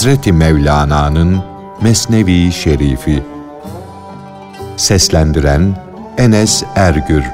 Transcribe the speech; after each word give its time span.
Hazreti 0.00 0.32
Mevlana'nın 0.32 1.42
Mesnevi 1.82 2.52
Şerifi. 2.52 3.22
Seslendiren 4.76 5.76
Enes 6.18 6.62
Ergür. 6.74 7.24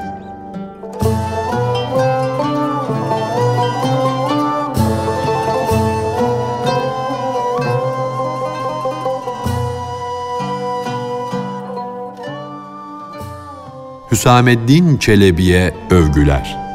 Hüsameddin 14.10 14.96
Çelebi'ye 14.96 15.74
övgüler 15.90 16.65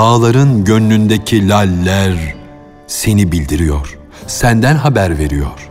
Dağların 0.00 0.64
gönlündeki 0.64 1.48
laller 1.48 2.34
seni 2.86 3.32
bildiriyor, 3.32 3.98
senden 4.26 4.76
haber 4.76 5.18
veriyor. 5.18 5.70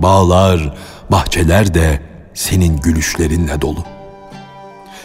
Bağlar, 0.00 0.74
bahçeler 1.10 1.74
de 1.74 2.00
senin 2.34 2.76
gülüşlerinle 2.76 3.60
dolu. 3.60 3.84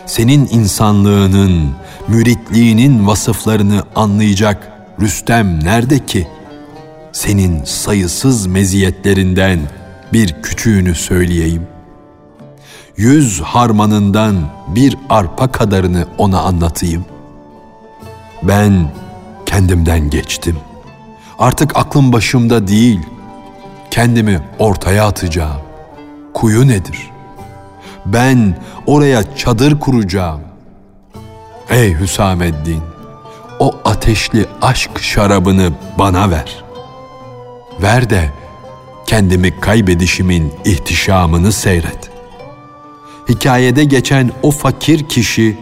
Senin 0.06 0.50
insanlığının, 0.52 1.72
müritliğinin 2.08 3.08
vasıflarını 3.08 3.84
anlayacak 3.96 4.72
Rüstem 5.02 5.64
nerede 5.64 6.06
ki? 6.06 6.28
Senin 7.12 7.64
sayısız 7.64 8.48
meziyetlerinden 8.48 9.60
bir 10.14 10.42
küçüğünü 10.42 10.96
söyleyeyim. 10.96 11.68
Yüz 12.98 13.42
harmanından 13.42 14.36
bir 14.68 14.98
arpa 15.10 15.52
kadarını 15.52 16.06
ona 16.18 16.42
anlatayım. 16.42 17.06
Ben 18.44 18.92
kendimden 19.46 20.10
geçtim. 20.10 20.58
Artık 21.40 21.78
aklım 21.78 22.14
başımda 22.14 22.68
değil. 22.68 23.00
Kendimi 23.92 24.42
ortaya 24.60 25.08
atacağım. 25.08 25.62
Kuyu 26.34 26.68
nedir? 26.68 27.12
Ben 28.06 28.58
oraya 28.86 29.36
çadır 29.36 29.80
kuracağım. 29.80 30.42
Ey 31.70 32.00
Hüsameddin, 32.00 32.82
o 33.60 33.76
ateşli 33.86 34.46
aşk 34.62 35.00
şarabını 35.02 35.72
bana 35.98 36.32
ver. 36.32 36.64
Ver 37.82 38.10
de 38.10 38.30
kendimi 39.06 39.60
kaybedişimin 39.60 40.54
ihtişamını 40.66 41.52
seyret. 41.52 42.10
Hikayede 43.30 43.84
geçen 43.84 44.32
o 44.44 44.52
fakir 44.52 45.10
kişi 45.10 45.58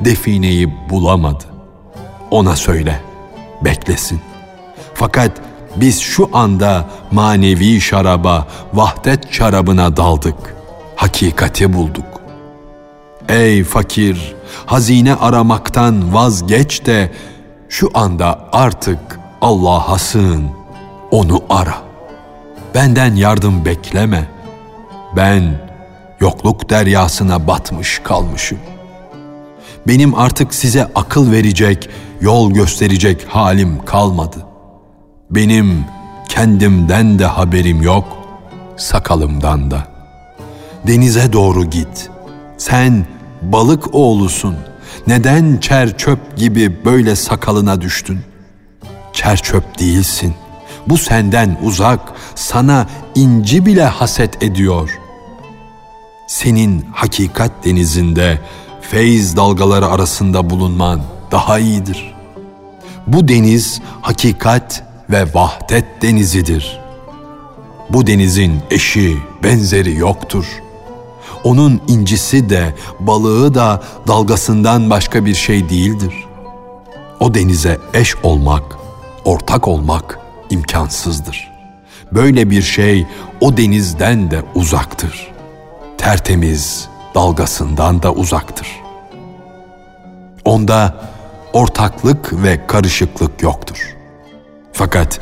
defineyi 0.00 0.74
bulamadı. 0.90 1.51
Ona 2.32 2.56
söyle, 2.56 3.00
beklesin. 3.64 4.20
Fakat 4.94 5.32
biz 5.76 6.00
şu 6.00 6.30
anda 6.32 6.86
manevi 7.10 7.80
şaraba, 7.80 8.46
vahdet 8.74 9.32
şarabına 9.32 9.96
daldık. 9.96 10.54
Hakikati 10.96 11.72
bulduk. 11.72 12.04
Ey 13.28 13.64
fakir, 13.64 14.34
hazine 14.66 15.14
aramaktan 15.14 16.14
vazgeç 16.14 16.86
de 16.86 17.12
şu 17.68 17.90
anda 17.94 18.48
artık 18.52 19.20
Allah'a 19.40 19.98
sığın, 19.98 20.50
onu 21.10 21.44
ara. 21.50 21.74
Benden 22.74 23.14
yardım 23.14 23.64
bekleme. 23.64 24.28
Ben 25.16 25.60
yokluk 26.20 26.70
deryasına 26.70 27.46
batmış 27.46 28.00
kalmışım. 28.04 28.58
Benim 29.86 30.14
artık 30.14 30.54
size 30.54 30.88
akıl 30.94 31.32
verecek, 31.32 31.88
yol 32.22 32.50
gösterecek 32.50 33.26
halim 33.28 33.84
kalmadı. 33.84 34.46
Benim 35.30 35.84
kendimden 36.28 37.18
de 37.18 37.26
haberim 37.26 37.82
yok, 37.82 38.04
sakalımdan 38.76 39.70
da. 39.70 39.88
Denize 40.86 41.32
doğru 41.32 41.64
git. 41.64 42.10
Sen 42.58 43.06
balık 43.42 43.94
oğlusun. 43.94 44.56
Neden 45.06 45.56
çer 45.56 45.98
çöp 45.98 46.36
gibi 46.36 46.84
böyle 46.84 47.16
sakalına 47.16 47.80
düştün? 47.80 48.20
Çer 49.12 49.36
çöp 49.36 49.78
değilsin. 49.78 50.34
Bu 50.86 50.98
senden 50.98 51.58
uzak, 51.62 52.00
sana 52.34 52.86
inci 53.14 53.66
bile 53.66 53.84
haset 53.84 54.42
ediyor. 54.42 54.98
Senin 56.28 56.84
hakikat 56.92 57.64
denizinde 57.64 58.38
feyz 58.80 59.36
dalgaları 59.36 59.86
arasında 59.86 60.50
bulunman 60.50 61.00
daha 61.30 61.58
iyidir. 61.58 62.11
Bu 63.06 63.28
deniz 63.28 63.80
hakikat 64.00 64.84
ve 65.10 65.34
vahdet 65.34 66.02
denizidir. 66.02 66.80
Bu 67.90 68.06
denizin 68.06 68.60
eşi, 68.70 69.16
benzeri 69.42 69.96
yoktur. 69.96 70.44
Onun 71.44 71.80
incisi 71.88 72.50
de, 72.50 72.74
balığı 73.00 73.54
da 73.54 73.82
dalgasından 74.08 74.90
başka 74.90 75.24
bir 75.24 75.34
şey 75.34 75.68
değildir. 75.68 76.14
O 77.20 77.34
denize 77.34 77.78
eş 77.94 78.16
olmak, 78.22 78.62
ortak 79.24 79.68
olmak 79.68 80.18
imkansızdır. 80.50 81.52
Böyle 82.12 82.50
bir 82.50 82.62
şey 82.62 83.06
o 83.40 83.56
denizden 83.56 84.30
de 84.30 84.42
uzaktır. 84.54 85.32
Tertemiz, 85.98 86.88
dalgasından 87.14 88.02
da 88.02 88.12
uzaktır. 88.12 88.68
Onda 90.44 91.11
ortaklık 91.52 92.42
ve 92.42 92.66
karışıklık 92.66 93.42
yoktur. 93.42 93.96
Fakat 94.72 95.20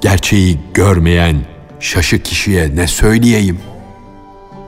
gerçeği 0.00 0.60
görmeyen 0.74 1.36
şaşı 1.80 2.22
kişiye 2.22 2.76
ne 2.76 2.86
söyleyeyim? 2.86 3.58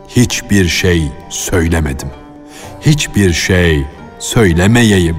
Hiçbir 0.08 0.68
şey 0.68 1.02
söylemedim. 1.28 2.08
Hiçbir 2.80 3.32
şey 3.32 3.84
söylemeyeyim. 4.18 5.16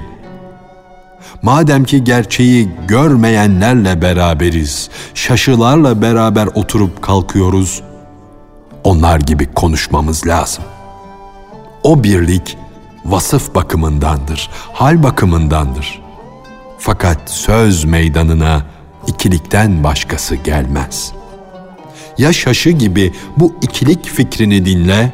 Madem 1.42 1.84
ki 1.84 2.04
gerçeği 2.04 2.68
görmeyenlerle 2.88 4.02
beraberiz, 4.02 4.90
şaşılarla 5.14 6.02
beraber 6.02 6.46
oturup 6.46 7.02
kalkıyoruz, 7.02 7.82
onlar 8.84 9.20
gibi 9.20 9.52
konuşmamız 9.54 10.26
lazım. 10.26 10.64
O 11.82 12.04
birlik 12.04 12.56
vasıf 13.08 13.54
bakımındandır, 13.54 14.50
hal 14.72 15.02
bakımındandır. 15.02 16.02
Fakat 16.78 17.30
söz 17.30 17.84
meydanına 17.84 18.66
ikilikten 19.06 19.84
başkası 19.84 20.34
gelmez. 20.34 21.12
Ya 22.18 22.32
şaşı 22.32 22.70
gibi 22.70 23.14
bu 23.36 23.54
ikilik 23.62 24.06
fikrini 24.06 24.66
dinle, 24.66 25.12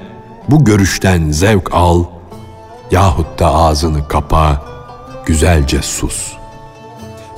bu 0.48 0.64
görüşten 0.64 1.30
zevk 1.30 1.74
al, 1.74 2.04
yahut 2.90 3.38
da 3.38 3.54
ağzını 3.54 4.08
kapa, 4.08 4.64
güzelce 5.26 5.82
sus. 5.82 6.32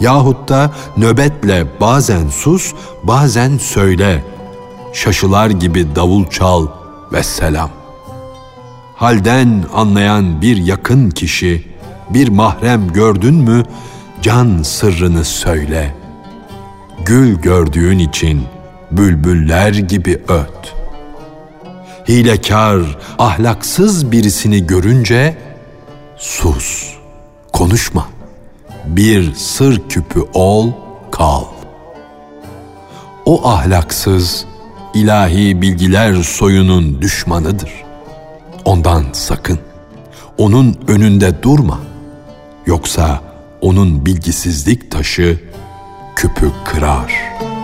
Yahut 0.01 0.49
da 0.49 0.71
nöbetle 0.97 1.81
bazen 1.81 2.29
sus, 2.29 2.75
bazen 3.03 3.59
söyle. 3.59 4.25
Şaşılar 4.93 5.51
gibi 5.51 5.97
davul 5.97 6.27
çal 6.27 6.67
ve 7.13 7.23
selam. 7.23 7.76
Halden 8.97 9.65
anlayan 9.75 10.43
bir 10.43 10.57
yakın 10.57 11.11
kişi, 11.11 11.69
bir 12.11 12.29
mahrem 12.29 12.93
gördün 12.93 13.35
mü, 13.35 13.63
can 14.23 14.63
sırrını 14.63 15.25
söyle. 15.25 15.95
Gül 17.05 17.35
gördüğün 17.35 17.99
için 17.99 18.43
bülbüller 18.91 19.73
gibi 19.73 20.23
öt. 20.29 20.75
Hilekar, 22.09 22.81
ahlaksız 23.19 24.13
birisini 24.13 24.67
görünce 24.67 25.39
sus.'' 26.17 26.97
konuşma. 27.57 28.09
Bir 28.87 29.35
sır 29.35 29.89
küpü 29.89 30.21
ol, 30.35 30.73
kal. 31.11 31.45
O 33.25 33.49
ahlaksız, 33.49 34.45
ilahi 34.95 35.63
bilgiler 35.63 36.23
soyunun 36.23 37.03
düşmanıdır. 37.03 37.86
Ondan 38.77 39.05
sakın. 39.13 39.59
Onun 40.39 40.79
önünde 40.89 41.43
durma. 41.43 41.81
Yoksa 42.67 43.21
onun 43.61 44.07
bilgisizlik 44.07 44.91
taşı 44.91 45.41
küpü 46.17 46.53
kırar.'' 46.65 47.56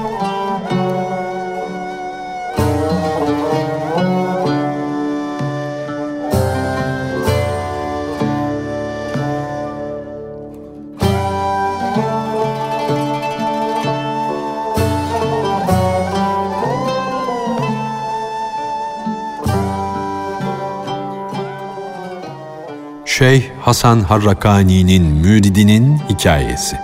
Şeyh 23.22 23.42
Hasan 23.60 24.00
Harrakani'nin 24.00 25.02
müridinin 25.02 25.98
hikayesi. 26.08 26.76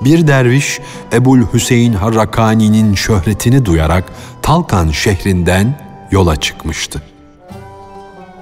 Bir 0.00 0.26
derviş 0.26 0.80
Ebul 1.12 1.40
Hüseyin 1.52 1.92
Harrakani'nin 1.92 2.94
şöhretini 2.94 3.64
duyarak 3.64 4.04
Talkan 4.42 4.90
şehrinden 4.90 5.80
yola 6.10 6.36
çıkmıştı. 6.36 7.02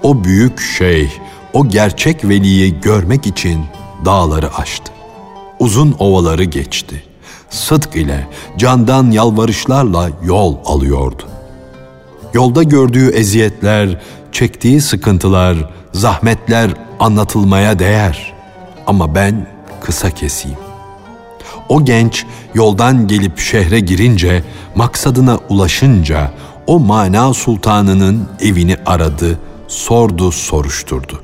O 0.02 0.24
büyük 0.24 0.60
şeyh, 0.60 1.10
o 1.52 1.68
gerçek 1.68 2.24
veliyi 2.24 2.80
görmek 2.80 3.26
için 3.26 3.64
dağları 4.04 4.54
aştı. 4.54 4.92
Uzun 5.58 5.96
ovaları 5.98 6.44
geçti. 6.44 7.13
Sıdk 7.54 7.96
ile, 7.96 8.28
candan 8.56 9.10
yalvarışlarla 9.10 10.10
yol 10.24 10.56
alıyordu. 10.64 11.22
Yolda 12.34 12.62
gördüğü 12.62 13.10
eziyetler, 13.10 14.00
çektiği 14.32 14.80
sıkıntılar, 14.80 15.56
zahmetler 15.92 16.70
anlatılmaya 17.00 17.78
değer. 17.78 18.32
Ama 18.86 19.14
ben 19.14 19.46
kısa 19.80 20.10
keseyim. 20.10 20.58
O 21.68 21.84
genç 21.84 22.26
yoldan 22.54 23.08
gelip 23.08 23.38
şehre 23.38 23.80
girince, 23.80 24.44
maksadına 24.74 25.38
ulaşınca 25.48 26.30
o 26.66 26.80
mana 26.80 27.34
sultanının 27.34 28.28
evini 28.40 28.76
aradı, 28.86 29.38
sordu, 29.68 30.32
soruşturdu. 30.32 31.22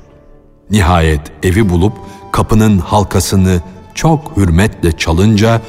Nihayet 0.71 1.21
evi 1.43 1.69
bulup 1.69 1.93
kapının 2.33 2.79
halkasını 2.79 3.61
çok 3.95 4.37
hürmetle 4.37 4.93
çalınca 4.93 5.61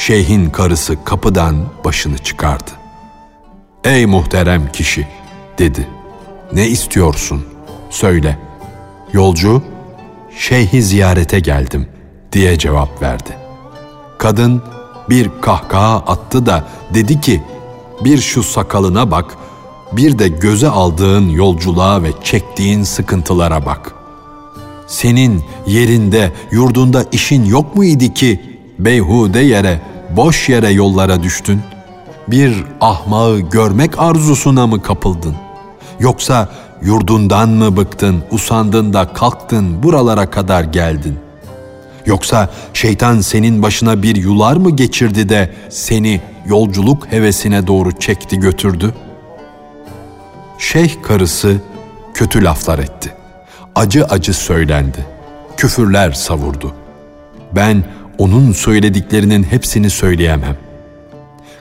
şeyhin 0.00 0.50
karısı 0.50 1.04
kapıdan 1.04 1.56
başını 1.84 2.18
çıkardı. 2.18 2.70
Ey 3.84 4.06
muhterem 4.06 4.72
kişi 4.72 5.06
dedi. 5.58 5.88
Ne 6.52 6.68
istiyorsun? 6.68 7.44
Söyle. 7.90 8.38
Yolcu, 9.12 9.62
şeyhi 10.38 10.82
ziyarete 10.82 11.40
geldim 11.40 11.88
diye 12.32 12.58
cevap 12.58 13.02
verdi. 13.02 13.36
Kadın 14.18 14.62
bir 15.10 15.30
kahkaha 15.40 15.96
attı 15.96 16.46
da 16.46 16.64
dedi 16.94 17.20
ki, 17.20 17.42
bir 18.04 18.18
şu 18.18 18.42
sakalına 18.42 19.10
bak, 19.10 19.36
bir 19.92 20.18
de 20.18 20.28
göze 20.28 20.68
aldığın 20.68 21.28
yolculuğa 21.28 22.02
ve 22.02 22.10
çektiğin 22.24 22.82
sıkıntılara 22.82 23.66
bak. 23.66 23.94
Senin 24.86 25.44
yerinde, 25.66 26.32
yurdunda 26.50 27.04
işin 27.12 27.44
yok 27.44 27.76
muydu 27.76 28.14
ki 28.14 28.40
beyhude 28.78 29.40
yere, 29.40 29.89
boş 30.16 30.48
yere 30.48 30.70
yollara 30.70 31.22
düştün? 31.22 31.62
Bir 32.28 32.64
ahmağı 32.80 33.40
görmek 33.40 33.98
arzusuna 33.98 34.66
mı 34.66 34.82
kapıldın? 34.82 35.34
Yoksa 36.00 36.48
yurdundan 36.82 37.48
mı 37.48 37.76
bıktın, 37.76 38.22
usandın 38.30 38.92
da 38.92 39.12
kalktın 39.12 39.82
buralara 39.82 40.30
kadar 40.30 40.64
geldin? 40.64 41.18
Yoksa 42.06 42.50
şeytan 42.74 43.20
senin 43.20 43.62
başına 43.62 44.02
bir 44.02 44.16
yular 44.16 44.56
mı 44.56 44.70
geçirdi 44.70 45.28
de 45.28 45.54
seni 45.68 46.20
yolculuk 46.46 47.12
hevesine 47.12 47.66
doğru 47.66 47.92
çekti 47.92 48.40
götürdü? 48.40 48.94
Şeyh 50.58 51.02
karısı 51.02 51.56
kötü 52.14 52.44
laflar 52.44 52.78
etti. 52.78 53.12
Acı 53.74 54.04
acı 54.04 54.34
söylendi. 54.34 55.06
Küfürler 55.56 56.12
savurdu. 56.12 56.74
Ben 57.52 57.84
onun 58.20 58.52
söylediklerinin 58.52 59.42
hepsini 59.42 59.90
söyleyemem. 59.90 60.56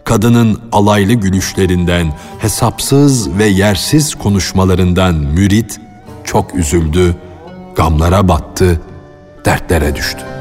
Kadının 0.03 0.61
alaylı 0.71 1.13
gülüşlerinden, 1.13 2.13
hesapsız 2.39 3.38
ve 3.38 3.45
yersiz 3.45 4.15
konuşmalarından 4.15 5.15
mürit 5.15 5.79
çok 6.23 6.56
üzüldü, 6.56 7.15
gamlara 7.75 8.27
battı, 8.27 8.81
dertlere 9.45 9.95
düştü. 9.95 10.38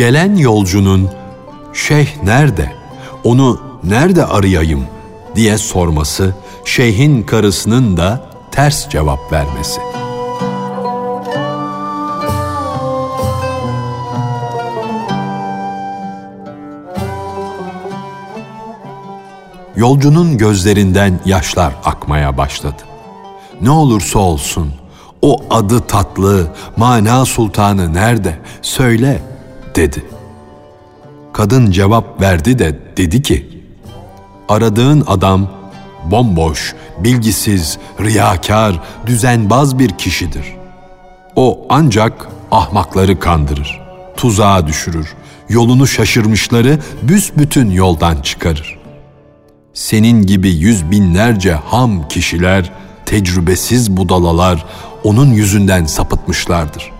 Gelen 0.00 0.36
yolcunun 0.36 1.08
şeyh 1.72 2.22
nerede, 2.22 2.72
onu 3.24 3.60
nerede 3.84 4.24
arayayım 4.24 4.86
diye 5.34 5.58
sorması, 5.58 6.34
şeyhin 6.64 7.22
karısının 7.22 7.96
da 7.96 8.20
ters 8.50 8.88
cevap 8.88 9.32
vermesi. 9.32 9.80
Yolcunun 19.76 20.38
gözlerinden 20.38 21.20
yaşlar 21.24 21.72
akmaya 21.84 22.36
başladı. 22.36 22.82
Ne 23.60 23.70
olursa 23.70 24.18
olsun 24.18 24.72
o 25.22 25.40
adı 25.50 25.80
tatlı, 25.80 26.46
mana 26.76 27.24
sultanı 27.24 27.94
nerede? 27.94 28.38
Söyle 28.62 29.29
dedi. 29.80 30.04
Kadın 31.32 31.70
cevap 31.70 32.20
verdi 32.20 32.58
de 32.58 32.78
dedi 32.96 33.22
ki, 33.22 33.48
aradığın 34.48 35.04
adam 35.06 35.48
bomboş, 36.04 36.74
bilgisiz, 36.98 37.78
riyakar, 38.00 38.80
düzenbaz 39.06 39.78
bir 39.78 39.90
kişidir. 39.90 40.44
O 41.36 41.66
ancak 41.68 42.28
ahmakları 42.50 43.18
kandırır, 43.18 43.80
tuzağa 44.16 44.66
düşürür, 44.66 45.14
yolunu 45.48 45.86
şaşırmışları 45.86 46.78
büsbütün 47.02 47.70
yoldan 47.70 48.22
çıkarır. 48.22 48.78
Senin 49.74 50.22
gibi 50.22 50.50
yüz 50.50 50.90
binlerce 50.90 51.52
ham 51.52 52.08
kişiler, 52.08 52.72
tecrübesiz 53.06 53.96
budalalar 53.96 54.64
onun 55.04 55.30
yüzünden 55.30 55.84
sapıtmışlardır.'' 55.84 56.99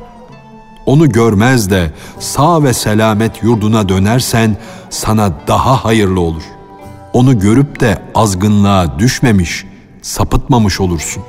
Onu 0.90 1.08
görmez 1.08 1.70
de 1.70 1.90
sağ 2.18 2.62
ve 2.62 2.72
selamet 2.72 3.42
yurduna 3.42 3.88
dönersen 3.88 4.56
sana 4.90 5.32
daha 5.46 5.84
hayırlı 5.84 6.20
olur. 6.20 6.42
Onu 7.12 7.38
görüp 7.38 7.80
de 7.80 8.02
azgınlığa 8.14 8.98
düşmemiş, 8.98 9.64
sapıtmamış 10.02 10.80
olursun. 10.80 11.22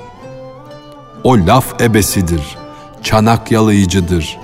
O 1.24 1.38
laf 1.38 1.82
ebesidir, 1.82 2.41
çanak 3.03 3.51
yalayıcıdır. 3.51 4.38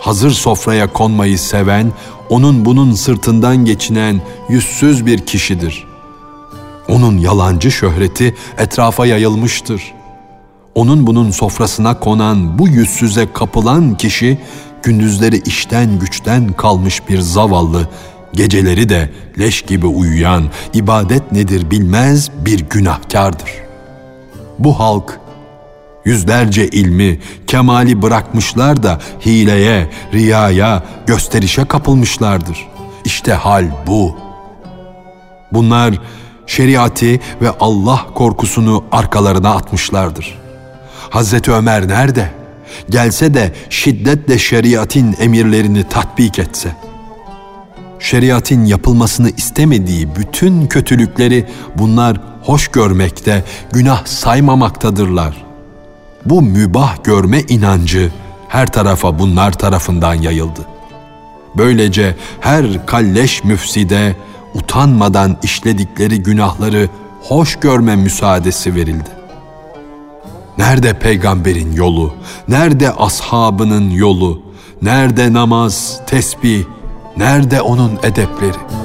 Hazır 0.00 0.30
sofraya 0.30 0.92
konmayı 0.92 1.38
seven, 1.38 1.92
onun 2.28 2.64
bunun 2.64 2.92
sırtından 2.92 3.64
geçinen 3.64 4.20
yüzsüz 4.48 5.06
bir 5.06 5.18
kişidir. 5.18 5.86
Onun 6.88 7.18
yalancı 7.18 7.70
şöhreti 7.70 8.34
etrafa 8.58 9.06
yayılmıştır.'' 9.06 10.03
Onun 10.74 11.06
bunun 11.06 11.30
sofrasına 11.30 11.98
konan 11.98 12.58
bu 12.58 12.68
yüzsüze 12.68 13.32
kapılan 13.32 13.96
kişi 13.96 14.38
gündüzleri 14.82 15.42
işten 15.46 15.98
güçten 15.98 16.52
kalmış 16.52 17.08
bir 17.08 17.20
zavallı, 17.20 17.88
geceleri 18.32 18.88
de 18.88 19.10
leş 19.38 19.62
gibi 19.62 19.86
uyuyan, 19.86 20.44
ibadet 20.74 21.32
nedir 21.32 21.70
bilmez 21.70 22.30
bir 22.46 22.60
günahkardır. 22.60 23.50
Bu 24.58 24.80
halk 24.80 25.20
yüzlerce 26.04 26.68
ilmi, 26.68 27.20
kemali 27.46 28.02
bırakmışlar 28.02 28.82
da 28.82 29.00
hileye, 29.26 29.90
riyaya, 30.12 30.82
gösterişe 31.06 31.64
kapılmışlardır. 31.64 32.68
İşte 33.04 33.32
hal 33.32 33.64
bu. 33.86 34.16
Bunlar 35.52 35.94
şeriatı 36.46 37.12
ve 37.40 37.50
Allah 37.60 38.06
korkusunu 38.14 38.84
arkalarına 38.92 39.54
atmışlardır.'' 39.54 40.43
Hazreti 41.14 41.52
Ömer 41.52 41.88
nerede? 41.88 42.30
Gelse 42.90 43.34
de 43.34 43.52
şiddetle 43.70 44.38
şeriatin 44.38 45.16
emirlerini 45.20 45.88
tatbik 45.88 46.38
etse. 46.38 46.76
Şeriatin 47.98 48.64
yapılmasını 48.64 49.30
istemediği 49.30 50.16
bütün 50.16 50.66
kötülükleri 50.66 51.46
bunlar 51.78 52.20
hoş 52.42 52.68
görmekte, 52.68 53.44
günah 53.72 54.06
saymamaktadırlar. 54.06 55.44
Bu 56.24 56.42
mübah 56.42 57.04
görme 57.04 57.40
inancı 57.40 58.12
her 58.48 58.66
tarafa 58.66 59.18
bunlar 59.18 59.52
tarafından 59.52 60.14
yayıldı. 60.14 60.60
Böylece 61.56 62.16
her 62.40 62.86
kalleş 62.86 63.44
müfside 63.44 64.16
utanmadan 64.54 65.36
işledikleri 65.42 66.22
günahları 66.22 66.88
hoş 67.20 67.56
görme 67.56 67.96
müsaadesi 67.96 68.74
verildi. 68.74 69.23
Nerede 70.58 70.98
peygamberin 70.98 71.72
yolu? 71.72 72.14
Nerede 72.48 72.90
ashabının 72.90 73.90
yolu? 73.90 74.42
Nerede 74.82 75.32
namaz, 75.32 76.00
tesbih? 76.06 76.64
Nerede 77.16 77.60
onun 77.60 77.98
edepleri?'' 78.02 78.83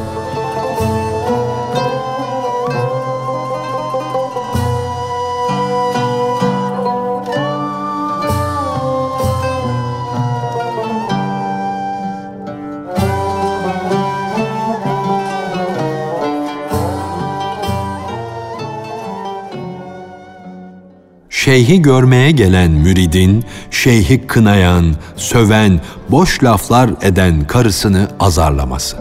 Şeyhi 21.50 21.82
görmeye 21.82 22.32
gelen 22.32 22.72
müridin, 22.72 23.46
şeyhi 23.72 24.28
kınayan, 24.28 24.96
söven, 25.16 25.82
boş 26.10 26.44
laflar 26.44 26.90
eden 27.02 27.48
karısını 27.48 28.08
azarlaması. 28.20 28.98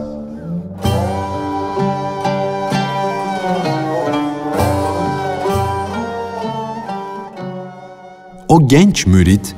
O 8.48 8.68
genç 8.68 9.06
mürit, 9.06 9.54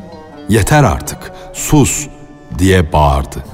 yeter 0.48 0.84
artık, 0.84 1.32
sus 1.52 2.06
diye 2.58 2.92
bağırdı. 2.92 3.44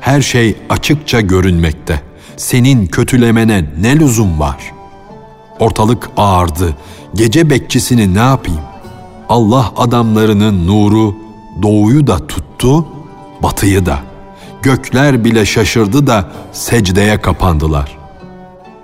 Her 0.00 0.22
şey 0.22 0.56
açıkça 0.70 1.20
görünmekte. 1.20 2.00
Senin 2.36 2.86
kötülemene 2.86 3.64
ne 3.80 3.98
lüzum 3.98 4.40
var? 4.40 4.72
Ortalık 5.60 6.10
ağardı. 6.16 6.76
Gece 7.14 7.50
bekçisini 7.50 8.14
ne 8.14 8.18
yapayım? 8.18 8.71
Allah 9.32 9.72
adamlarının 9.76 10.66
nuru 10.66 11.14
doğuyu 11.62 12.06
da 12.06 12.26
tuttu, 12.26 12.86
batıyı 13.42 13.86
da. 13.86 13.98
Gökler 14.62 15.24
bile 15.24 15.46
şaşırdı 15.46 16.06
da 16.06 16.30
secdeye 16.52 17.20
kapandılar. 17.20 17.98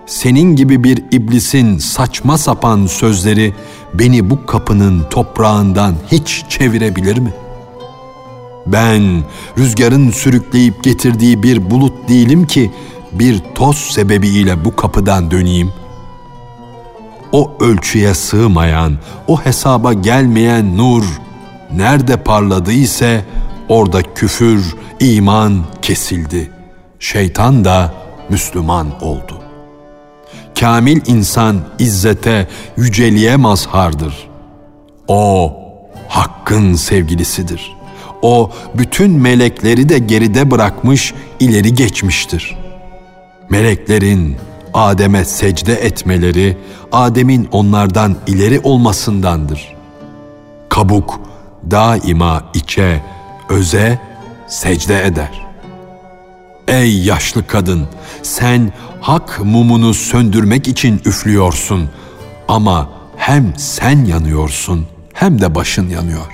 Senin 0.07 0.57
gibi 0.57 0.85
bir 0.85 1.05
iblisin 1.13 1.79
saçma 1.79 2.39
sapan 2.39 2.87
sözleri 2.87 3.55
beni 3.95 4.31
bu 4.31 4.47
kapının 4.47 5.05
toprağından 5.11 5.95
hiç 6.13 6.45
çevirebilir 6.49 7.19
mi? 7.19 7.33
Ben 8.67 9.23
rüzgarın 9.59 10.11
sürükleyip 10.11 10.85
getirdiği 10.85 11.43
bir 11.43 11.71
bulut 11.71 12.09
değilim 12.09 12.47
ki 12.47 12.73
bir 13.13 13.43
toz 13.55 13.77
sebebiyle 13.77 14.65
bu 14.65 14.77
kapıdan 14.77 15.31
döneyim.'' 15.31 15.88
O 17.33 17.57
ölçüye 17.61 18.15
sığmayan, 18.15 18.99
o 19.27 19.41
hesaba 19.45 19.93
gelmeyen 19.93 20.77
nur 20.77 21.05
nerede 21.77 22.17
parladı 22.17 22.73
ise 22.73 23.25
orada 23.69 24.03
küfür, 24.03 24.77
iman 25.01 25.65
kesildi. 25.83 26.51
Şeytan 27.01 27.65
da 27.65 27.95
Müslüman 28.31 28.87
oldu. 29.03 29.39
Kamil 30.61 31.01
insan 31.07 31.61
izzete, 31.79 32.49
yüceliğe 32.77 33.37
mazhardır. 33.37 34.29
O 35.09 35.53
Hakk'ın 36.09 36.75
sevgilisidir. 36.75 37.77
O 38.23 38.51
bütün 38.75 39.11
melekleri 39.11 39.89
de 39.89 39.99
geride 39.99 40.51
bırakmış, 40.51 41.15
ileri 41.41 41.75
geçmiştir. 41.75 42.57
Meleklerin, 43.51 44.37
Adem'e 44.75 45.25
secde 45.25 45.75
etmeleri 45.75 46.57
Adem'in 46.93 47.49
onlardan 47.53 48.17
ileri 48.27 48.61
olmasındandır. 48.61 49.77
Kabuk 50.69 51.21
daima 51.71 52.43
içe, 52.55 53.03
öze 53.49 53.99
secde 54.47 55.05
eder. 55.07 55.47
Ey 56.69 56.99
yaşlı 56.99 57.47
kadın, 57.47 57.87
sen 58.23 58.73
hak 59.01 59.41
mumunu 59.45 59.95
söndürmek 59.95 60.69
için 60.69 61.01
üflüyorsun 61.05 61.91
ama 62.49 62.89
hem 63.17 63.53
sen 63.57 64.05
yanıyorsun 64.05 64.87
hem 65.13 65.41
de 65.41 65.55
başın 65.55 65.89
yanıyor. 65.89 66.33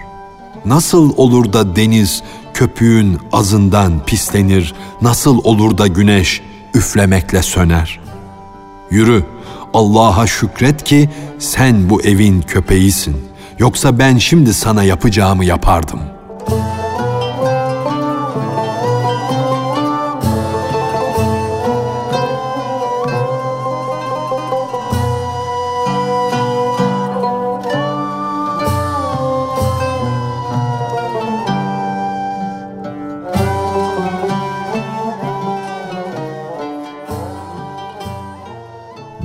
Nasıl 0.65 1.17
olur 1.17 1.53
da 1.53 1.77
deniz 1.77 2.23
köpüğün 2.55 3.19
azından 3.33 4.05
pislenir, 4.05 4.75
nasıl 5.03 5.39
olur 5.45 5.79
da 5.79 5.87
güneş 5.87 6.41
üflemekle 6.75 7.43
söner?'' 7.43 8.04
Yürü, 8.95 9.25
Allah'a 9.75 10.27
şükret 10.27 10.85
ki 10.85 11.11
sen 11.39 11.91
bu 11.91 12.03
evin 12.03 12.41
köpeğisin. 12.41 13.17
Yoksa 13.59 13.99
ben 13.99 14.19
şimdi 14.19 14.55
sana 14.55 14.85
yapacağımı 14.85 15.45
yapardım.'' 15.45 16.14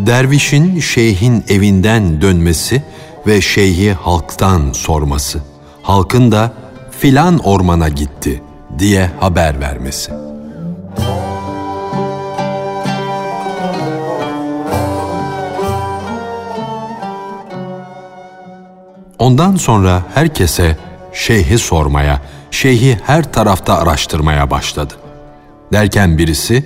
Dervişin 0.09 0.79
şeyhin 0.79 1.43
evinden 1.49 2.21
dönmesi 2.21 2.83
ve 3.27 3.41
şeyhi 3.41 3.93
halktan 3.93 4.71
sorması. 4.71 5.39
Halkın 5.81 6.31
da 6.31 6.53
filan 6.99 7.37
ormana 7.39 7.89
gitti 7.89 8.43
diye 8.79 9.11
haber 9.19 9.59
vermesi. 9.59 10.11
Ondan 19.19 19.55
sonra 19.55 20.03
herkese 20.13 20.77
şeyhi 21.13 21.57
sormaya, 21.57 22.21
şeyhi 22.51 22.97
her 23.05 23.33
tarafta 23.33 23.77
araştırmaya 23.77 24.51
başladı. 24.51 24.93
Derken 25.73 26.17
birisi 26.17 26.65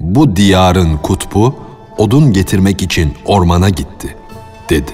bu 0.00 0.36
diyarın 0.36 0.96
kutbu 0.96 1.69
odun 1.98 2.32
getirmek 2.32 2.82
için 2.82 3.14
ormana 3.24 3.68
gitti, 3.68 4.16
dedi. 4.70 4.90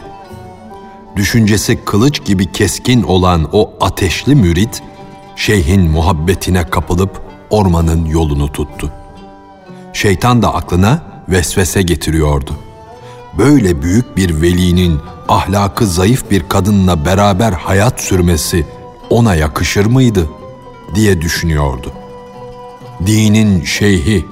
Düşüncesi 1.17 1.85
kılıç 1.85 2.25
gibi 2.25 2.53
keskin 2.53 3.03
olan 3.03 3.49
o 3.53 3.73
ateşli 3.81 4.35
mürit, 4.35 4.83
şeyhin 5.37 5.91
muhabbetine 5.91 6.65
kapılıp 6.65 7.23
ormanın 7.51 8.05
yolunu 8.05 8.53
tuttu. 8.53 8.93
Şeytan 9.93 10.43
da 10.43 10.55
aklına 10.55 11.03
vesvese 11.29 11.83
getiriyordu. 11.83 12.51
Böyle 13.39 13.83
büyük 13.83 14.17
bir 14.17 14.43
velinin 14.43 15.01
ahlakı 15.29 15.87
zayıf 15.87 16.31
bir 16.31 16.49
kadınla 16.49 17.05
beraber 17.05 17.53
hayat 17.53 18.01
sürmesi 18.01 18.67
ona 19.11 19.35
yakışır 19.35 19.87
mıydı 19.87 20.31
diye 20.95 21.21
düşünüyordu. 21.21 21.93
Dinin 23.07 23.65
şeyhi 23.65 24.27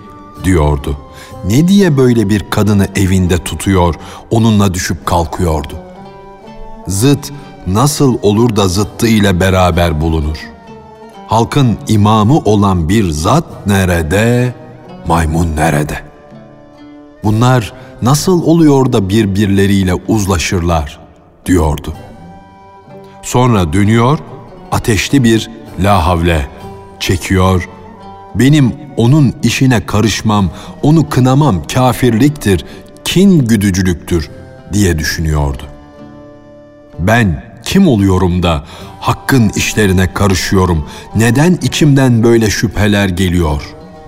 diyordu 0.45 0.99
ne 1.47 1.69
diye 1.69 1.97
böyle 1.97 2.29
bir 2.29 2.51
kadını 2.51 2.89
evinde 2.97 3.39
tutuyor, 3.39 3.95
onunla 4.31 4.75
düşüp 4.75 5.07
kalkıyordu? 5.07 5.75
Zıt 6.87 7.33
nasıl 7.67 8.19
olur 8.23 8.57
da 8.57 8.69
zıttı 8.69 9.07
ile 9.07 9.41
beraber 9.41 10.01
bulunur? 10.01 10.39
Halkın 11.27 11.79
imamı 11.89 12.39
olan 12.39 12.89
bir 12.89 13.11
zat 13.11 13.67
nerede, 13.67 14.55
maymun 15.07 15.57
nerede? 15.57 15.99
Bunlar 17.25 17.73
nasıl 18.03 18.43
oluyor 18.43 18.93
da 18.93 19.09
birbirleriyle 19.09 19.95
uzlaşırlar 19.95 21.01
diyordu. 21.47 21.95
Sonra 23.23 23.73
dönüyor, 23.73 24.19
ateşli 24.73 25.25
bir 25.25 25.51
la 25.81 26.07
havle 26.07 26.47
çekiyor 27.01 27.69
benim 28.35 28.73
onun 28.97 29.35
işine 29.43 29.87
karışmam, 29.87 30.51
onu 30.83 31.09
kınamam 31.09 31.67
kafirliktir, 31.67 32.65
kin 33.05 33.47
güdücülüktür 33.47 34.31
diye 34.73 34.99
düşünüyordu. 34.99 35.63
Ben 36.99 37.45
kim 37.65 37.89
oluyorum 37.89 38.43
da 38.43 38.65
hakkın 39.01 39.49
işlerine 39.57 40.15
karışıyorum, 40.15 40.89
neden 41.17 41.59
içimden 41.63 42.23
böyle 42.23 42.51
şüpheler 42.51 43.09
geliyor 43.09 43.63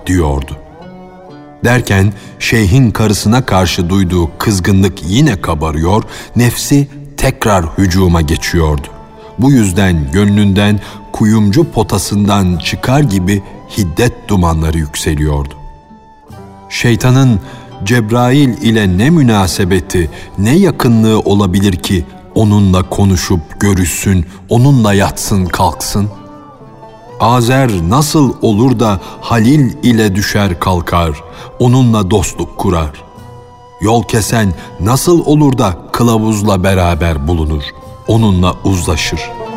diyordu. 0.07 0.57
Derken 1.63 2.13
şeyhin 2.39 2.91
karısına 2.91 3.45
karşı 3.45 3.89
duyduğu 3.89 4.37
kızgınlık 4.37 4.93
yine 5.03 5.41
kabarıyor, 5.41 6.03
nefsi 6.35 6.87
tekrar 7.17 7.65
hücuma 7.77 8.21
geçiyordu. 8.21 8.87
Bu 9.39 9.51
yüzden 9.51 10.11
gönlünden 10.11 10.79
kuyumcu 11.11 11.71
potasından 11.71 12.57
çıkar 12.57 12.99
gibi 12.99 13.43
hiddet 13.77 14.27
dumanları 14.27 14.77
yükseliyordu. 14.77 15.53
Şeytanın 16.69 17.39
Cebrail 17.83 18.61
ile 18.61 18.97
ne 18.97 19.09
münasebeti, 19.09 20.09
ne 20.37 20.57
yakınlığı 20.57 21.19
olabilir 21.19 21.73
ki 21.73 22.05
onunla 22.35 22.89
konuşup 22.89 23.59
görüşsün, 23.59 24.25
onunla 24.49 24.93
yatsın 24.93 25.45
kalksın? 25.45 26.09
Azer 27.19 27.71
nasıl 27.89 28.33
olur 28.41 28.79
da 28.79 28.99
Halil 29.21 29.83
ile 29.83 30.15
düşer 30.15 30.59
kalkar, 30.59 31.23
onunla 31.59 32.11
dostluk 32.11 32.57
kurar? 32.57 33.03
Yol 33.81 34.03
kesen 34.03 34.53
nasıl 34.79 35.25
olur 35.25 35.57
da 35.57 35.77
kılavuzla 35.91 36.63
beraber 36.63 37.27
bulunur, 37.27 37.63
onunla 38.07 38.55
uzlaşır?'' 38.63 39.47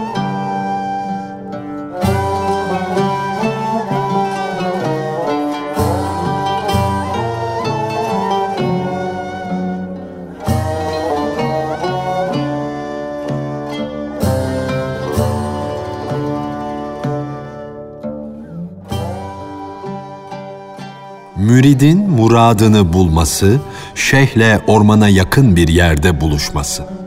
müridin 21.60 22.10
muradını 22.10 22.92
bulması, 22.92 23.60
şeyhle 23.94 24.60
ormana 24.66 25.08
yakın 25.08 25.56
bir 25.56 25.68
yerde 25.68 26.20
buluşması. 26.20 26.99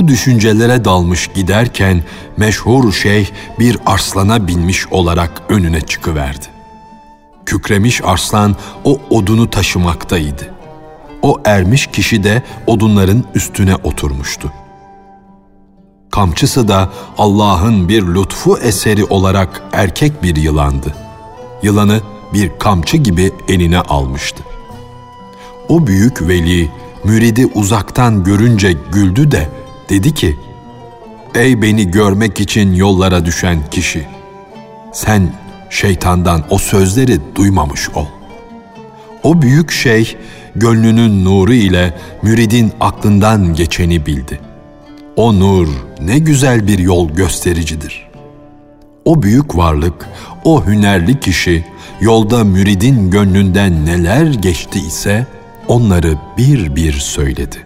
Bu 0.00 0.08
düşüncelere 0.08 0.84
dalmış 0.84 1.28
giderken 1.34 2.02
meşhur 2.36 2.92
şeyh 2.92 3.26
bir 3.58 3.78
arslana 3.86 4.48
binmiş 4.48 4.86
olarak 4.86 5.42
önüne 5.48 5.80
çıkıverdi. 5.80 6.46
Kükremiş 7.46 8.00
arslan 8.04 8.56
o 8.84 9.00
odunu 9.10 9.50
taşımaktaydı. 9.50 10.54
O 11.22 11.40
ermiş 11.44 11.86
kişi 11.86 12.24
de 12.24 12.42
odunların 12.66 13.24
üstüne 13.34 13.76
oturmuştu. 13.76 14.52
Kamçısı 16.10 16.68
da 16.68 16.90
Allah'ın 17.18 17.88
bir 17.88 18.02
lütfu 18.02 18.58
eseri 18.58 19.04
olarak 19.04 19.62
erkek 19.72 20.22
bir 20.22 20.36
yılandı. 20.36 20.94
Yılanı 21.62 22.00
bir 22.32 22.50
kamçı 22.58 22.96
gibi 22.96 23.32
eline 23.48 23.80
almıştı. 23.80 24.42
O 25.68 25.86
büyük 25.86 26.28
veli 26.28 26.70
müridi 27.04 27.46
uzaktan 27.46 28.24
görünce 28.24 28.72
güldü 28.92 29.30
de 29.30 29.59
dedi 29.90 30.14
ki, 30.14 30.36
Ey 31.34 31.62
beni 31.62 31.90
görmek 31.90 32.40
için 32.40 32.74
yollara 32.74 33.24
düşen 33.24 33.58
kişi! 33.70 34.06
Sen 34.92 35.32
şeytandan 35.70 36.44
o 36.50 36.58
sözleri 36.58 37.18
duymamış 37.34 37.90
ol. 37.90 38.06
O 39.22 39.42
büyük 39.42 39.70
şey 39.70 40.16
gönlünün 40.56 41.24
nuru 41.24 41.54
ile 41.54 41.98
müridin 42.22 42.72
aklından 42.80 43.54
geçeni 43.54 44.06
bildi.'' 44.06 44.50
O 45.20 45.40
nur 45.40 45.68
ne 46.00 46.18
güzel 46.18 46.66
bir 46.66 46.78
yol 46.78 47.10
göstericidir. 47.10 48.06
O 49.04 49.22
büyük 49.22 49.56
varlık, 49.56 50.08
o 50.44 50.66
hünerli 50.66 51.20
kişi 51.20 51.64
yolda 52.00 52.44
müridin 52.44 53.10
gönlünden 53.10 53.86
neler 53.86 54.26
geçti 54.26 54.78
ise 54.78 55.26
onları 55.68 56.14
bir 56.38 56.76
bir 56.76 56.92
söyledi. 56.92 57.56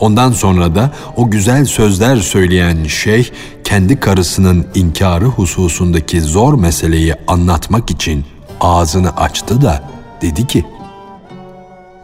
Ondan 0.00 0.32
sonra 0.32 0.74
da 0.74 0.90
o 1.16 1.30
güzel 1.30 1.64
sözler 1.64 2.16
söyleyen 2.16 2.84
şey 2.84 3.30
kendi 3.64 4.00
karısının 4.00 4.66
inkarı 4.74 5.24
hususundaki 5.24 6.20
zor 6.20 6.54
meseleyi 6.54 7.14
anlatmak 7.26 7.90
için 7.90 8.24
ağzını 8.60 9.16
açtı 9.16 9.62
da 9.62 9.82
dedi 10.22 10.46
ki: 10.46 10.66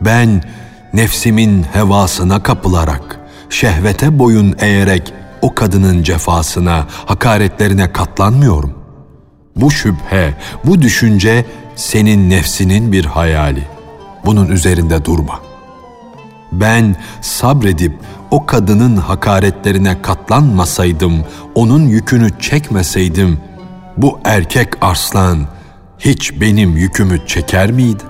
Ben 0.01 0.43
nefsimin 0.95 1.63
hevasına 1.63 2.43
kapılarak 2.43 3.21
şehvete 3.51 4.19
boyun 4.19 4.55
eğerek 4.59 5.13
o 5.43 5.55
kadının 5.55 6.03
cefasına, 6.03 6.87
hakaretlerine 7.07 7.93
katlanmıyorum. 7.93 8.75
Bu 9.57 9.71
şüphe, 9.71 10.35
bu 10.65 10.83
düşünce 10.83 11.45
senin 11.77 12.31
nefsinin 12.31 12.93
bir 12.93 13.05
hayali. 13.05 13.63
Bunun 14.25 14.49
üzerinde 14.49 15.05
durma. 15.05 15.41
Ben 16.53 16.97
sabredip 17.21 17.93
o 18.31 18.47
kadının 18.47 18.97
hakaretlerine 18.97 20.03
katlanmasaydım, 20.03 21.25
onun 21.55 21.89
yükünü 21.89 22.41
çekmeseydim, 22.41 23.39
bu 23.97 24.21
erkek 24.25 24.69
arslan 24.81 25.47
hiç 25.99 26.41
benim 26.41 26.77
yükümü 26.77 27.27
çeker 27.27 27.73
miydi? 27.73 28.03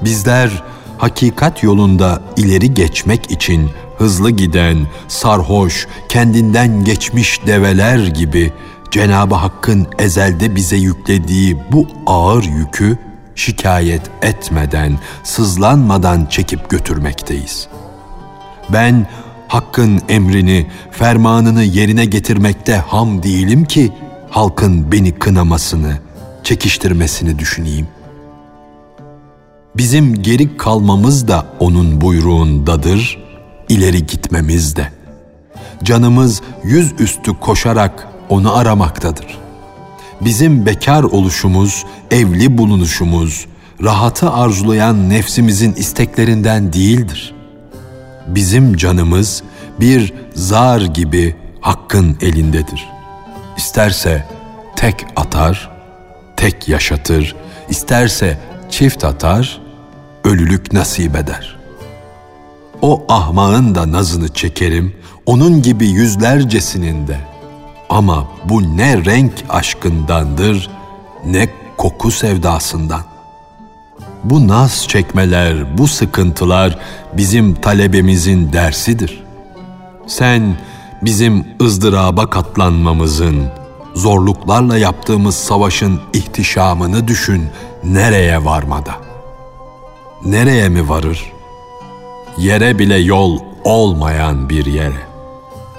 Bizler 0.00 0.62
hakikat 0.98 1.62
yolunda 1.62 2.22
ileri 2.36 2.74
geçmek 2.74 3.30
için 3.30 3.70
hızlı 3.98 4.30
giden, 4.30 4.86
sarhoş, 5.08 5.86
kendinden 6.08 6.84
geçmiş 6.84 7.46
develer 7.46 8.06
gibi 8.06 8.52
Cenab-ı 8.90 9.34
Hakk'ın 9.34 9.86
ezelde 9.98 10.56
bize 10.56 10.76
yüklediği 10.76 11.58
bu 11.72 11.86
ağır 12.06 12.44
yükü 12.44 12.98
şikayet 13.34 14.02
etmeden, 14.22 14.98
sızlanmadan 15.22 16.26
çekip 16.26 16.70
götürmekteyiz. 16.70 17.68
Ben 18.68 19.06
Hakk'ın 19.48 20.02
emrini, 20.08 20.66
fermanını 20.90 21.62
yerine 21.62 22.04
getirmekte 22.04 22.76
ham 22.76 23.22
değilim 23.22 23.64
ki 23.64 23.92
halkın 24.30 24.92
beni 24.92 25.12
kınamasını, 25.12 25.98
çekiştirmesini 26.42 27.38
düşüneyim. 27.38 27.88
Bizim 29.76 30.22
geri 30.22 30.56
kalmamız 30.56 31.28
da 31.28 31.46
onun 31.60 32.00
buyruğundadır, 32.00 33.18
ileri 33.68 34.06
gitmemiz 34.06 34.76
de. 34.76 34.88
Canımız 35.82 36.42
yüz 36.64 37.00
üstü 37.00 37.40
koşarak 37.40 38.08
onu 38.28 38.56
aramaktadır. 38.56 39.41
Bizim 40.24 40.66
bekar 40.66 41.02
oluşumuz, 41.02 41.84
evli 42.10 42.58
bulunuşumuz, 42.58 43.46
rahatı 43.82 44.30
arzulayan 44.30 45.10
nefsimizin 45.10 45.72
isteklerinden 45.74 46.72
değildir. 46.72 47.34
Bizim 48.26 48.76
canımız 48.76 49.42
bir 49.80 50.12
zar 50.34 50.80
gibi 50.80 51.36
Hakk'ın 51.60 52.16
elindedir. 52.20 52.88
İsterse 53.56 54.26
tek 54.76 55.06
atar, 55.16 55.70
tek 56.36 56.68
yaşatır, 56.68 57.36
isterse 57.68 58.38
çift 58.70 59.04
atar, 59.04 59.60
ölülük 60.24 60.72
nasip 60.72 61.16
eder.'' 61.16 61.62
O 62.82 63.04
ahmağın 63.08 63.74
da 63.74 63.92
nazını 63.92 64.28
çekerim, 64.28 64.96
onun 65.26 65.62
gibi 65.62 65.88
yüzlercesinin 65.88 67.08
de. 67.08 67.31
Ama 67.92 68.26
bu 68.44 68.76
ne 68.76 69.04
renk 69.04 69.32
aşkındandır, 69.48 70.70
ne 71.26 71.48
koku 71.76 72.10
sevdasından. 72.10 73.02
Bu 74.24 74.48
naz 74.48 74.88
çekmeler, 74.88 75.78
bu 75.78 75.88
sıkıntılar 75.88 76.78
bizim 77.16 77.54
talebemizin 77.54 78.52
dersidir. 78.52 79.22
Sen 80.06 80.56
bizim 81.02 81.46
ızdıraba 81.62 82.30
katlanmamızın, 82.30 83.46
zorluklarla 83.94 84.78
yaptığımız 84.78 85.34
savaşın 85.34 86.00
ihtişamını 86.12 87.08
düşün 87.08 87.48
nereye 87.84 88.44
varmada. 88.44 88.92
Nereye 90.24 90.68
mi 90.68 90.88
varır?'' 90.88 91.42
yere 92.38 92.78
bile 92.78 92.96
yol 92.96 93.38
olmayan 93.64 94.48
bir 94.48 94.66
yere. 94.66 95.11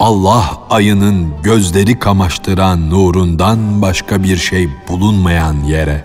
Allah 0.04 0.58
ayının 0.70 1.34
gözleri 1.42 1.98
kamaştıran 1.98 2.90
nurundan 2.90 3.82
başka 3.82 4.22
bir 4.22 4.36
şey 4.36 4.68
bulunmayan 4.88 5.64
yere. 5.64 6.04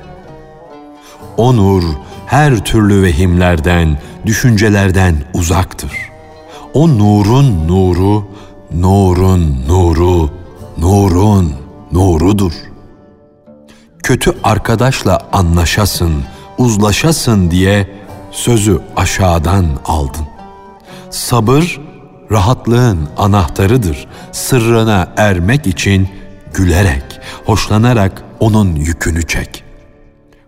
O 1.38 1.56
nur 1.56 1.84
her 2.26 2.66
türlü 2.66 3.04
vehimlerden, 3.04 4.00
düşüncelerden 4.26 5.16
uzaktır. 5.34 5.92
O 6.74 6.90
nurun 6.90 7.68
nuru, 7.68 8.28
nurun 8.72 9.56
nuru, 9.68 10.30
nurun 10.78 11.54
nurudur. 11.92 12.54
Kötü 14.04 14.34
arkadaşla 14.44 15.20
anlaşasın, 15.34 16.14
uzlaşasın 16.58 17.52
diye 17.52 17.90
sözü 18.32 18.82
aşağıdan 18.96 19.66
aldın. 19.86 20.26
Sabır 21.10 21.88
rahatlığın 22.32 23.10
anahtarıdır. 23.18 24.08
Sırrına 24.32 25.13
ermek 25.18 25.68
için 25.68 26.10
gülerek, 26.54 27.04
hoşlanarak 27.46 28.24
onun 28.39 28.76
yükünü 28.76 29.28
çek. 29.28 29.63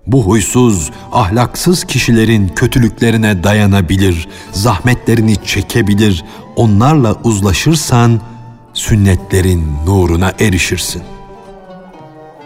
Bu 0.07 0.23
huysuz, 0.23 0.91
ahlaksız 1.11 1.83
kişilerin 1.83 2.47
kötülüklerine 2.47 3.43
dayanabilir, 3.43 4.27
zahmetlerini 4.51 5.45
çekebilir, 5.45 6.25
onlarla 6.55 7.15
uzlaşırsan 7.23 8.21
sünnetlerin 8.73 9.67
nuruna 9.85 10.33
erişirsin. 10.39 11.01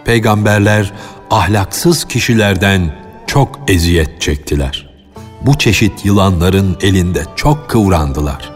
Peygamberler 0.04 0.92
ahlaksız 1.30 2.04
kişilerden 2.04 2.94
çok 3.26 3.58
eziyet 3.68 4.20
çektiler. 4.20 4.90
Bu 5.42 5.58
çeşit 5.58 6.04
yılanların 6.04 6.76
elinde 6.80 7.22
çok 7.36 7.70
kıvrandılar. 7.70 8.55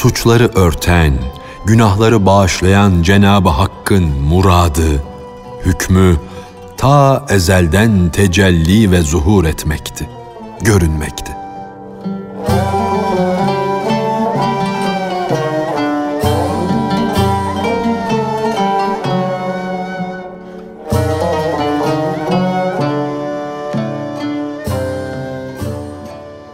Suçları 0.00 0.50
örten, 0.54 1.18
günahları 1.66 2.26
bağışlayan 2.26 3.02
Cenab-ı 3.02 3.48
Hakk'ın 3.48 4.04
muradı, 4.04 5.02
hükmü 5.64 6.16
ta 6.76 7.26
ezelden 7.28 8.10
tecelli 8.10 8.90
ve 8.90 9.02
zuhur 9.02 9.44
etmekti, 9.44 10.08
görünmekti. 10.60 11.32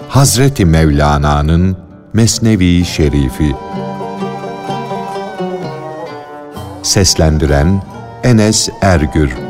Hazreti 0.09 0.65
Mevlana'nın 0.65 1.86
Mesnevi 2.16 2.85
Şerifi. 2.85 3.52
Seslendiren 6.83 7.83
Enes 8.22 8.68
Ergür 8.83 9.46